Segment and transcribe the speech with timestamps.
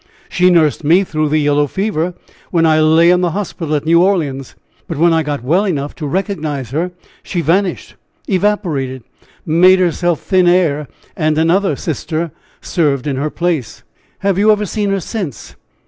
[0.29, 2.15] She nursed me through the yellow fever,
[2.49, 4.55] when I lay in the hospital at New Orleans,
[4.87, 6.89] but when I got well enough to recognize her
[7.21, 7.93] she vanished
[8.27, 9.03] evaporated
[9.45, 13.83] made herself 'thin air,' and another Sister served in her place."
[14.25, 15.55] "Have you ever seen her since?"